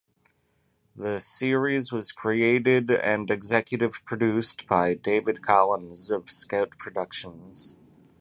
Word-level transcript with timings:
The 0.95 1.19
series 1.19 1.91
was 1.91 2.11
created 2.11 2.89
and 2.89 3.29
executive 3.29 4.01
produced 4.03 4.65
by 4.65 4.95
David 4.95 5.43
Collins 5.43 6.09
of 6.09 6.27
Scout 6.31 6.75
Productions. 6.79 7.75